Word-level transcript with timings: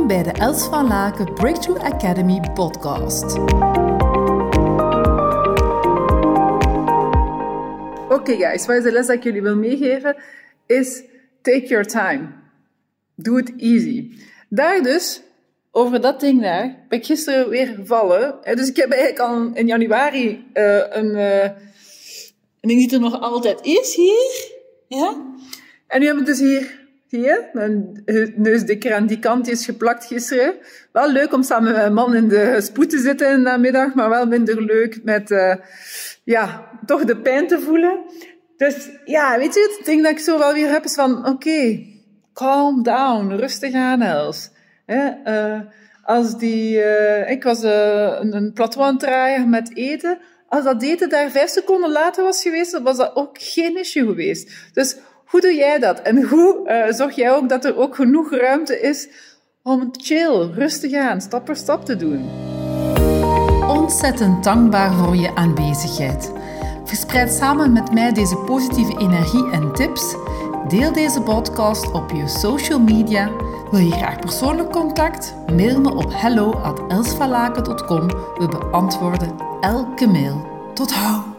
Welkom 0.00 0.22
bij 0.22 0.32
de 0.32 0.38
Els 0.38 0.64
van 0.64 0.86
Laken 0.86 1.34
Breakthrough 1.34 1.84
Academy 1.84 2.40
podcast. 2.54 3.38
Oké 8.08 8.36
guys, 8.36 8.66
wat 8.66 8.76
is 8.76 8.82
de 8.82 8.92
les 8.92 9.06
dat 9.06 9.16
ik 9.16 9.22
jullie 9.22 9.42
wil 9.42 9.56
meegeven? 9.56 10.16
Is 10.66 11.02
take 11.42 11.66
your 11.66 11.86
time. 11.86 12.28
Do 13.14 13.36
it 13.36 13.52
easy. 13.56 14.12
Daar 14.48 14.82
dus, 14.82 15.22
over 15.70 16.00
dat 16.00 16.20
ding 16.20 16.42
daar, 16.42 16.84
ben 16.88 16.98
ik 16.98 17.04
gisteren 17.04 17.48
weer 17.48 17.66
gevallen. 17.66 18.38
Dus 18.54 18.68
ik 18.68 18.76
heb 18.76 18.90
eigenlijk 18.90 19.20
al 19.20 19.50
in 19.54 19.66
januari 19.66 20.46
uh, 20.54 20.82
een, 20.90 21.14
uh, 21.14 21.42
een 21.42 22.68
ding 22.68 22.78
die 22.78 22.92
er 22.92 23.00
nog 23.00 23.20
altijd 23.20 23.60
is 23.62 23.94
hier. 23.94 24.50
Ja? 24.88 25.16
En 25.86 26.00
nu 26.00 26.06
heb 26.06 26.16
ik 26.16 26.26
dus 26.26 26.38
hier 26.38 26.78
Zie 27.10 27.20
je? 27.20 27.48
Mijn 27.52 28.02
neus 28.36 28.64
dikker 28.64 28.94
aan 28.94 29.06
die 29.06 29.18
kant 29.18 29.48
is 29.48 29.64
geplakt 29.64 30.04
gisteren. 30.06 30.54
Wel 30.92 31.10
leuk 31.10 31.32
om 31.32 31.42
samen 31.42 31.72
met 31.72 31.80
mijn 31.80 31.94
man 31.94 32.14
in 32.14 32.28
de 32.28 32.60
spoed 32.60 32.90
te 32.90 32.98
zitten 32.98 33.30
in 33.30 33.36
de 33.36 33.42
namiddag, 33.42 33.94
maar 33.94 34.08
wel 34.08 34.26
minder 34.26 34.62
leuk 34.62 35.04
met, 35.04 35.30
uh, 35.30 35.54
ja, 36.24 36.70
toch 36.86 37.04
de 37.04 37.16
pijn 37.16 37.46
te 37.46 37.60
voelen. 37.60 37.98
Dus 38.56 38.88
ja, 39.04 39.38
weet 39.38 39.54
je, 39.54 39.76
het 39.76 39.86
ding 39.86 40.02
dat 40.02 40.10
ik 40.10 40.18
zo 40.18 40.38
wel 40.38 40.52
weer 40.52 40.70
heb 40.70 40.84
is 40.84 40.94
van, 40.94 41.26
oké, 41.26 41.86
calm 42.32 42.82
down, 42.82 43.32
rustig 43.32 43.74
aan, 43.74 44.02
Els. 44.02 44.50
Uh, 44.86 45.60
als 46.02 46.38
die, 46.38 46.82
ik 47.26 47.42
was 47.42 47.62
een, 47.62 48.54
een 48.56 49.50
met 49.50 49.76
eten. 49.76 50.18
Als 50.48 50.64
dat 50.64 50.82
eten 50.82 51.08
daar 51.08 51.30
vijf 51.30 51.50
seconden 51.50 51.92
later 51.92 52.24
was 52.24 52.42
geweest, 52.42 52.80
was 52.80 52.96
dat 52.96 53.16
ook 53.16 53.36
geen 53.40 53.78
issue 53.78 54.06
geweest. 54.06 54.52
Dus 54.72 54.96
hoe 55.30 55.40
doe 55.40 55.54
jij 55.54 55.78
dat? 55.78 56.00
En 56.00 56.22
hoe 56.22 56.60
uh, 56.66 56.92
zorg 56.92 57.14
jij 57.14 57.32
ook 57.32 57.48
dat 57.48 57.64
er 57.64 57.76
ook 57.76 57.94
genoeg 57.94 58.30
ruimte 58.30 58.80
is 58.80 59.08
om 59.62 59.88
chill, 59.92 60.50
rustig 60.54 60.94
aan, 60.94 61.20
stap 61.20 61.46
voor 61.46 61.56
stap 61.56 61.84
te 61.84 61.96
doen? 61.96 62.28
Ontzettend 63.68 64.44
dankbaar 64.44 64.92
voor 64.92 65.16
je 65.16 65.34
aanwezigheid. 65.34 66.32
Verspreid 66.84 67.32
samen 67.32 67.72
met 67.72 67.92
mij 67.92 68.12
deze 68.12 68.36
positieve 68.36 68.98
energie 68.98 69.50
en 69.50 69.72
tips. 69.72 70.16
Deel 70.68 70.92
deze 70.92 71.20
podcast 71.20 71.92
op 71.92 72.10
je 72.10 72.28
social 72.28 72.80
media. 72.80 73.30
Wil 73.70 73.80
je 73.80 73.92
graag 73.92 74.18
persoonlijk 74.18 74.70
contact? 74.70 75.34
Mail 75.46 75.80
me 75.80 75.94
op 75.94 76.12
hello@elsvalaken.com. 76.14 78.06
We 78.08 78.48
beantwoorden 78.48 79.36
elke 79.60 80.06
mail. 80.06 80.48
Tot 80.74 80.92
hou! 80.92 81.29